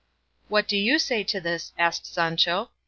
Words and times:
"What 0.47 0.71
say 0.71 0.77
you 0.77 0.97
to 0.97 1.39
this?" 1.39 1.73
asked 1.77 2.11
Sancho. 2.11 2.71